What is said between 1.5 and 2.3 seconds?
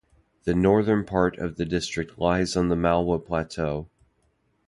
the district